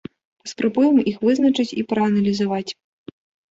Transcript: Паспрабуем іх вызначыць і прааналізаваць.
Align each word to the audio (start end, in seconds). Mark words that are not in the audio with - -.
Паспрабуем 0.45 0.97
іх 1.11 1.19
вызначыць 1.27 1.67
і 1.83 1.85
прааналізаваць. 1.93 2.67